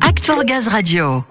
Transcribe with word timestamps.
Act 0.00 0.24
for 0.24 0.44
Gaz 0.44 0.68
Radio. 0.68 1.22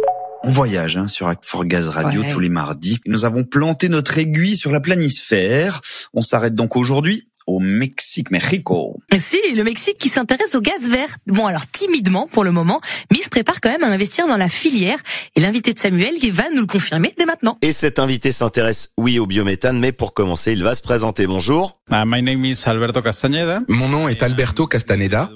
On 0.44 0.52
voyage 0.52 0.98
hein, 0.98 1.08
sur 1.08 1.27
Act 1.27 1.45
for 1.45 1.65
Gaz 1.65 1.87
Radio 1.87 2.21
tous 2.32 2.39
les 2.39 2.50
mardis. 2.50 3.00
Nous 3.08 3.26
avons 3.26 3.44
planté 3.44 3.89
notre 3.89 4.18
aiguille 4.20 4.55
sur 4.55 4.71
la 4.71 4.79
planisphère. 4.79 5.82
On 6.13 6.21
s'arrête 6.21 6.54
donc 6.54 6.76
aujourd'hui 6.76 7.29
au 7.48 7.60
Mexique, 7.60 8.32
Mexico. 8.32 8.98
Si, 9.18 9.38
le 9.56 9.63
Mexique 9.63 9.97
qui 9.97 10.10
s'intéresse 10.10 10.56
au 10.56 10.62
gaz 10.62 10.90
vert. 10.90 11.18
Bon, 11.28 11.46
alors 11.46 11.68
timidement 11.68 12.28
pour 12.31 12.44
le 12.44 12.52
moment, 12.52 12.81
mais 13.12 13.17
il 13.20 13.24
se 13.24 13.29
prépare 13.29 13.62
quand 13.62 13.70
même 13.70 13.84
à 13.84 13.88
investir 13.88 14.28
dans 14.28 14.38
la 14.38 14.49
filière. 14.49 14.97
Et 15.35 15.40
l'invité 15.40 15.74
de 15.74 15.79
Samuel 15.79 16.13
il 16.21 16.31
va 16.31 16.45
nous 16.53 16.61
le 16.61 16.67
confirmer 16.67 17.13
dès 17.17 17.25
maintenant. 17.25 17.57
Et 17.61 17.73
cet 17.73 17.99
invité 17.99 18.31
s'intéresse, 18.31 18.89
oui, 18.98 19.20
au 19.20 19.25
biométhane, 19.25 19.79
mais 19.79 19.91
pour 19.91 20.13
commencer, 20.13 20.53
il 20.53 20.63
va 20.63 20.75
se 20.75 20.81
présenter. 20.81 21.27
Bonjour. 21.27 21.79
Uh, 21.91 22.05
my 22.05 22.23
name 22.23 22.45
is 22.45 22.63
Alberto 22.66 23.02
Castañeda. 23.02 23.62
Mon 23.67 23.89
nom 23.89 24.07
est 24.07 24.23
Alberto 24.23 24.67
Castaneda. 24.67 25.30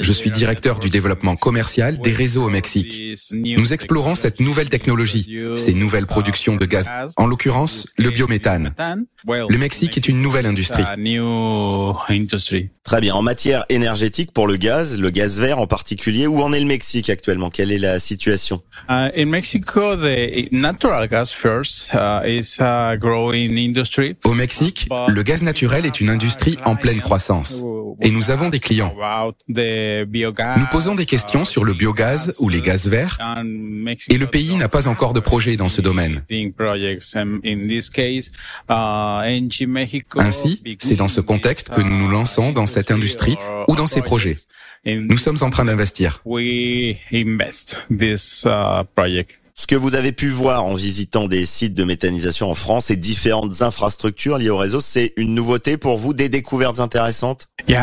Je 0.00 0.12
suis 0.12 0.30
directeur 0.30 0.78
du 0.78 0.88
développement 0.88 1.36
commercial 1.36 1.98
des 1.98 2.12
réseaux 2.12 2.44
au 2.44 2.48
Mexique. 2.48 3.00
Nous 3.32 3.72
explorons 3.72 4.14
cette 4.14 4.40
nouvelle 4.40 4.70
technologie, 4.70 5.38
ces 5.56 5.74
nouvelles 5.74 6.06
productions 6.06 6.56
de 6.56 6.64
gaz, 6.64 6.88
en 7.16 7.26
l'occurrence 7.26 7.86
le 7.98 8.10
biométhane. 8.10 8.74
Le 9.26 9.58
Mexique 9.58 9.96
est 9.96 10.08
une 10.08 10.22
nouvelle 10.22 10.46
industrie. 10.46 10.84
Très 12.84 13.00
bien. 13.00 13.14
En 13.14 13.22
matière 13.22 13.64
énergétique, 13.68 14.32
pour 14.32 14.46
le 14.46 14.56
gaz, 14.56 14.98
le 14.98 15.10
gaz 15.10 15.40
vert 15.40 15.58
en 15.58 15.66
particulier, 15.66 16.26
où 16.26 16.42
en 16.42 16.52
est 16.52 16.60
le 16.60 16.66
Mexique 16.66 17.10
actuellement? 17.10 17.48
Quelle 17.48 17.70
est 17.70 17.78
la 17.78 17.98
situation? 17.98 18.62
Uh, 18.88 19.10
In 19.16 19.26
Mexico, 19.26 19.96
the 19.96 20.50
natural 20.50 21.06
gas 21.08 21.32
first 21.32 21.90
uh, 21.94 22.26
is 22.26 22.60
a 22.60 22.96
growing 22.96 23.56
industry. 23.56 24.16
Au 24.24 24.34
Mexique, 24.34 24.88
le 25.08 25.22
gaz 25.22 25.42
naturel 25.42 25.86
est 25.86 26.00
une 26.00 26.10
industrie 26.10 26.58
en 26.64 26.74
pleine 26.74 27.00
croissance. 27.00 27.62
Et 28.00 28.10
nous 28.10 28.30
avons 28.30 28.48
des 28.48 28.60
clients. 28.60 28.94
Nous 29.48 30.66
posons 30.70 30.94
des 30.94 31.06
questions 31.06 31.44
sur 31.44 31.64
le 31.64 31.74
biogaz 31.74 32.34
ou 32.38 32.48
les 32.48 32.60
gaz 32.60 32.86
verts. 32.88 33.18
Et 34.08 34.18
le 34.18 34.26
pays 34.26 34.56
n'a 34.56 34.68
pas 34.68 34.88
encore 34.88 35.12
de 35.12 35.20
projet 35.20 35.56
dans 35.56 35.68
ce 35.68 35.80
domaine. 35.80 36.24
Ainsi, 40.16 40.62
c'est 40.78 40.96
dans 40.96 41.08
ce 41.08 41.20
contexte 41.20 41.70
que 41.70 41.80
nous 41.80 41.98
nous 41.98 42.08
lançons 42.08 42.52
dans 42.52 42.66
cette 42.66 42.90
industrie 42.90 43.36
ou 43.68 43.76
dans 43.76 43.86
ces 43.86 44.02
projets. 44.02 44.36
Nous 44.84 45.18
sommes 45.18 45.38
en 45.42 45.50
train 45.50 45.64
d'investir. 45.64 46.22
Ce 49.62 49.68
que 49.68 49.76
vous 49.76 49.94
avez 49.94 50.10
pu 50.10 50.28
voir 50.28 50.64
en 50.64 50.74
visitant 50.74 51.28
des 51.28 51.46
sites 51.46 51.74
de 51.74 51.84
méthanisation 51.84 52.50
en 52.50 52.54
France 52.56 52.90
et 52.90 52.96
différentes 52.96 53.62
infrastructures 53.62 54.38
liées 54.38 54.50
au 54.50 54.56
réseau, 54.56 54.80
c'est 54.80 55.12
une 55.16 55.36
nouveauté 55.36 55.76
pour 55.76 55.98
vous, 55.98 56.14
des 56.14 56.28
découvertes 56.28 56.80
intéressantes? 56.80 57.46
Uh, 57.68 57.74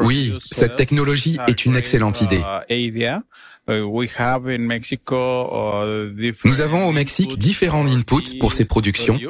Oui, 0.00 0.34
cette 0.50 0.74
technologie 0.74 1.38
est 1.46 1.64
une 1.64 1.76
excellente 1.76 2.20
idée. 2.20 2.42
Uh, 2.68 2.74
uh, 2.74 3.82
Nous 6.44 6.60
avons 6.60 6.86
au 6.88 6.92
Mexique 6.92 7.38
différents 7.38 7.86
inputs 7.86 8.36
pour 8.40 8.52
ces 8.52 8.64
productions 8.64 9.20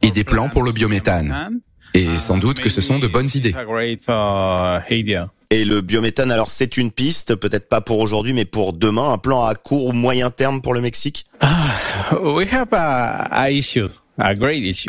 et 0.00 0.10
des 0.10 0.24
plans 0.24 0.48
pour 0.48 0.62
le 0.62 0.72
biométhane. 0.72 1.60
Et 1.94 2.18
sans 2.18 2.38
doute 2.38 2.60
que 2.60 2.70
ce 2.70 2.80
sont 2.80 2.98
de 2.98 3.06
bonnes 3.06 3.28
idées. 3.34 3.54
Et 5.50 5.66
le 5.66 5.82
biométhane, 5.82 6.30
alors 6.30 6.48
c'est 6.48 6.78
une 6.78 6.90
piste, 6.90 7.34
peut-être 7.34 7.68
pas 7.68 7.82
pour 7.82 7.98
aujourd'hui, 7.98 8.32
mais 8.32 8.46
pour 8.46 8.72
demain, 8.72 9.12
un 9.12 9.18
plan 9.18 9.44
à 9.44 9.54
court 9.54 9.84
ou 9.86 9.92
moyen 9.92 10.30
terme 10.30 10.62
pour 10.62 10.72
le 10.72 10.80
Mexique? 10.80 11.26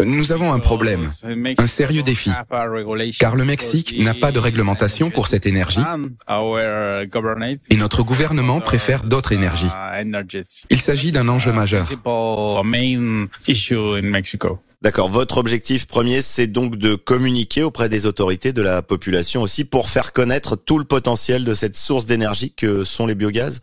Nous 0.05 0.31
avons 0.31 0.53
un 0.53 0.59
problème, 0.59 1.09
un 1.57 1.67
sérieux 1.67 2.03
défi, 2.03 2.29
car 3.19 3.35
le 3.35 3.45
Mexique 3.45 3.95
n'a 3.99 4.13
pas 4.13 4.31
de 4.31 4.39
réglementation 4.39 5.09
pour 5.09 5.27
cette 5.27 5.45
énergie. 5.45 5.81
et 7.69 7.75
notre 7.75 8.03
gouvernement 8.03 8.61
préfère 8.61 9.03
d'autres 9.03 9.31
énergies. 9.31 9.69
Il 10.69 10.81
s'agit 10.81 11.11
d'un 11.11 11.27
enjeu 11.29 11.51
majeur. 11.51 11.89
D'accord. 14.83 15.07
Votre 15.07 15.37
objectif 15.37 15.87
premier, 15.87 16.21
c'est 16.21 16.47
donc 16.47 16.75
de 16.75 16.95
communiquer 16.95 17.63
auprès 17.63 17.87
des 17.87 18.05
autorités, 18.05 18.51
de 18.51 18.61
la 18.61 18.81
population 18.81 19.41
aussi, 19.41 19.63
pour 19.63 19.89
faire 19.89 20.11
connaître 20.11 20.57
tout 20.57 20.77
le 20.77 20.83
potentiel 20.83 21.45
de 21.45 21.53
cette 21.53 21.77
source 21.77 22.05
d'énergie 22.05 22.51
que 22.51 22.83
sont 22.83 23.07
les 23.07 23.15
biogaz? 23.15 23.61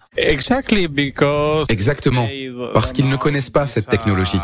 Exactement. 1.69 2.27
Parce 2.73 2.93
qu'ils 2.93 3.11
ne 3.11 3.17
connaissent 3.17 3.51
pas 3.51 3.67
cette 3.67 3.91
technologie. 3.91 4.39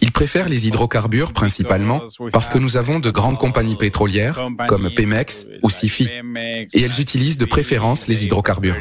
Ils 0.00 0.12
préfèrent 0.12 0.48
les 0.48 0.66
hydrocarbures 0.66 1.34
principalement 1.34 2.00
parce 2.32 2.48
que 2.48 2.56
nous 2.56 2.78
avons 2.78 3.00
de 3.00 3.10
grandes 3.10 3.36
compagnies 3.36 3.76
pétrolières 3.76 4.40
comme 4.66 4.88
Pemex 4.94 5.46
ou 5.62 5.68
Sifi 5.68 6.08
et 6.72 6.82
elles 6.82 7.00
utilisent 7.00 7.36
de 7.36 7.44
préférence 7.44 8.08
les 8.08 8.24
hydrocarbures. 8.24 8.76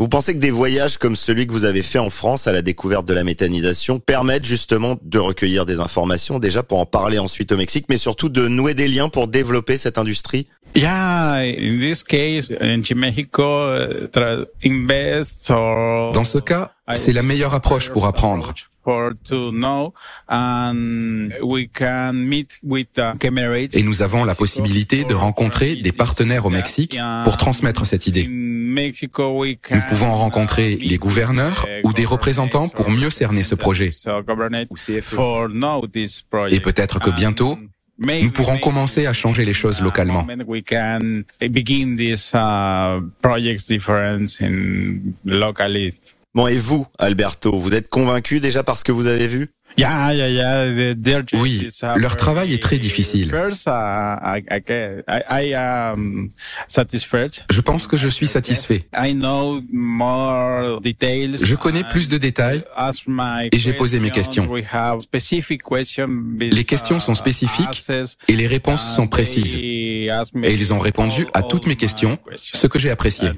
Vous 0.00 0.08
pensez 0.08 0.32
que 0.32 0.38
des 0.38 0.52
voyages 0.52 0.96
comme 0.96 1.16
celui 1.16 1.48
que 1.48 1.52
vous 1.52 1.64
avez 1.64 1.82
fait 1.82 1.98
en 1.98 2.08
France 2.08 2.46
à 2.46 2.52
la 2.52 2.62
découverte 2.62 3.04
de 3.04 3.14
la 3.14 3.24
méthanisation 3.24 3.98
permettent 3.98 4.44
justement 4.44 4.96
de 5.02 5.18
recueillir 5.18 5.66
des 5.66 5.80
informations 5.80 6.38
déjà 6.38 6.62
pour 6.62 6.78
en 6.78 6.86
parler 6.86 7.18
ensuite 7.18 7.50
au 7.50 7.56
Mexique, 7.56 7.86
mais 7.88 7.96
surtout 7.96 8.28
de 8.28 8.46
nouer 8.46 8.74
des 8.74 8.86
liens 8.86 9.08
pour 9.08 9.26
développer 9.26 9.76
cette 9.76 9.98
industrie? 9.98 10.46
Yeah, 10.76 11.38
in 11.40 11.80
this 11.80 12.04
case, 12.04 12.48
Mexico 12.94 13.44
invest 14.64 15.48
Dans 15.48 16.24
ce 16.24 16.38
cas, 16.38 16.70
c'est 16.94 17.12
la 17.12 17.22
meilleure 17.22 17.54
approche 17.54 17.90
pour 17.90 18.06
apprendre. 18.06 18.54
Et 23.72 23.82
nous 23.82 24.02
avons 24.02 24.24
la 24.24 24.34
possibilité 24.34 25.04
de 25.04 25.14
rencontrer 25.14 25.76
des 25.76 25.92
partenaires 25.92 26.46
au 26.46 26.50
Mexique 26.50 26.98
pour 27.24 27.36
transmettre 27.36 27.84
cette 27.84 28.06
idée. 28.06 28.28
Nous 28.78 29.80
pouvons 29.88 30.12
rencontrer 30.12 30.76
les 30.76 30.98
gouverneurs 30.98 31.66
ou 31.84 31.92
des 31.92 32.04
représentants 32.04 32.68
pour 32.68 32.90
mieux 32.90 33.10
cerner 33.10 33.42
ce 33.42 33.54
projet. 33.54 33.92
Et 36.50 36.60
peut-être 36.60 36.98
que 37.00 37.10
bientôt, 37.10 37.58
nous 37.98 38.30
pourrons 38.30 38.58
commencer 38.58 39.06
à 39.06 39.12
changer 39.12 39.44
les 39.44 39.54
choses 39.54 39.80
localement. 39.80 40.26
Bon, 46.34 46.46
et 46.46 46.58
vous, 46.58 46.86
Alberto, 46.98 47.58
vous 47.58 47.74
êtes 47.74 47.88
convaincu 47.88 48.38
déjà 48.38 48.62
par 48.62 48.76
ce 48.76 48.84
que 48.84 48.92
vous 48.92 49.06
avez 49.06 49.26
vu? 49.26 49.48
Oui, 51.34 51.68
leur 51.96 52.16
travail 52.16 52.52
est 52.54 52.62
très 52.62 52.78
difficile. 52.78 53.30
Je 57.50 57.60
pense 57.60 57.86
que 57.86 57.96
je 57.96 58.08
suis 58.08 58.26
satisfait. 58.26 58.88
Je 61.42 61.54
connais 61.54 61.84
plus 61.84 62.08
de 62.08 62.18
détails 62.18 62.64
et 63.52 63.58
j'ai 63.58 63.72
posé 63.72 64.00
mes 64.00 64.10
questions. 64.10 64.52
Les 66.40 66.64
questions 66.64 66.98
sont 67.00 67.14
spécifiques 67.14 67.86
et 68.26 68.36
les 68.36 68.46
réponses 68.46 68.96
sont 68.96 69.06
précises. 69.06 69.60
Et 69.60 70.10
ils 70.34 70.72
ont 70.72 70.80
répondu 70.80 71.26
à 71.34 71.42
toutes 71.42 71.66
mes 71.66 71.76
questions, 71.76 72.18
ce 72.36 72.66
que 72.66 72.78
j'ai 72.78 72.90
apprécié. 72.90 73.30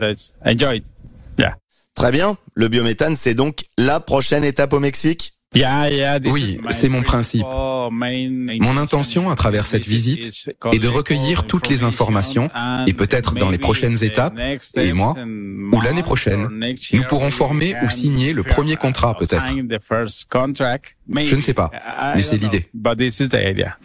Très 1.95 2.13
bien. 2.13 2.37
Le 2.55 2.69
biométhane, 2.69 3.17
c'est 3.17 3.35
donc 3.35 3.65
la 3.77 4.01
prochaine 4.01 4.45
étape 4.45 4.73
au 4.73 4.81
Mexique 4.81 5.35
oui, 5.53 6.61
c'est 6.71 6.89
mon 6.89 7.03
principe. 7.03 7.45
Mon 7.45 8.77
intention 8.77 9.31
à 9.31 9.35
travers 9.35 9.67
cette 9.67 9.87
visite 9.87 10.53
est 10.73 10.79
de 10.79 10.89
recueillir 10.89 11.45
toutes 11.45 11.69
les 11.69 11.83
informations 11.83 12.51
et 12.87 12.93
peut-être 12.93 13.35
dans 13.35 13.51
les 13.51 13.59
prochaines 13.59 14.03
étapes, 14.05 14.39
et 14.77 14.93
moi, 14.93 15.15
ou 15.73 15.81
l'année 15.81 16.03
prochaine, 16.03 16.49
nous 16.93 17.03
pourrons 17.05 17.31
former 17.31 17.75
ou 17.83 17.91
signer 17.91 18.33
le 18.33 18.43
premier 18.43 18.77
contrat 18.77 19.17
peut-être. 19.17 19.45
Je 21.13 21.37
ne 21.37 21.41
sais 21.41 21.55
pas, 21.55 21.71
mais 22.15 22.23
c'est 22.23 22.37
l'idée. 22.37 22.69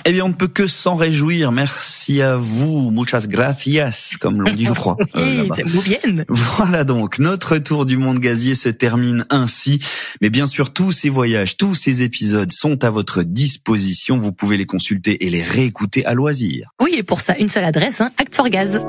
Eh 0.05 0.13
bien, 0.13 0.25
on 0.25 0.29
ne 0.29 0.33
peut 0.33 0.47
que 0.47 0.67
s'en 0.67 0.95
réjouir. 0.95 1.51
Merci 1.51 2.21
à 2.21 2.37
vous, 2.37 2.91
muchas 2.91 3.25
gracias, 3.27 4.15
comme 4.19 4.41
l'on 4.41 4.53
dit, 4.53 4.65
je 4.65 4.73
crois. 4.73 4.95
Euh, 5.15 5.47
bien. 5.85 6.23
Voilà 6.29 6.83
donc, 6.83 7.17
notre 7.17 7.57
tour 7.57 7.87
du 7.87 7.97
monde 7.97 8.19
gazier 8.19 8.53
se 8.53 8.69
termine 8.69 9.25
ainsi. 9.31 9.79
Mais 10.21 10.29
bien 10.29 10.45
sûr, 10.45 10.71
tous 10.71 10.91
ces 10.91 11.09
voyages, 11.09 11.54
tous 11.57 11.75
ces 11.75 12.01
épisodes 12.03 12.51
sont 12.51 12.83
à 12.83 12.89
votre 12.89 13.23
disposition. 13.23 14.19
Vous 14.19 14.31
pouvez 14.31 14.57
les 14.57 14.65
consulter 14.65 15.25
et 15.25 15.29
les 15.29 15.43
réécouter 15.43 16.05
à 16.05 16.13
loisir. 16.13 16.69
Oui, 16.81 16.95
et 16.97 17.03
pour 17.03 17.21
ça, 17.21 17.37
une 17.37 17.49
seule 17.49 17.65
adresse, 17.65 18.01
hein, 18.01 18.11
Act 18.17 18.35
for 18.35 18.49
Gaz. 18.49 18.79